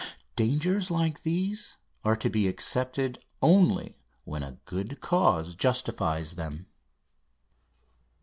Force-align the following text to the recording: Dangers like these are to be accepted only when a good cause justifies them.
Dangers 0.35 0.89
like 0.89 1.21
these 1.21 1.77
are 2.03 2.15
to 2.15 2.27
be 2.27 2.47
accepted 2.47 3.23
only 3.39 3.99
when 4.23 4.41
a 4.41 4.57
good 4.65 4.99
cause 4.99 5.53
justifies 5.53 6.33
them. 6.33 6.65